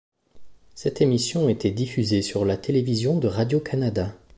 Cette 0.73 0.99
émission 0.99 1.47
était 1.47 1.69
diffusée 1.69 2.23
sur 2.23 2.43
la 2.43 2.57
Télévision 2.57 3.19
de 3.19 3.27
Radio-Canada. 3.27 4.15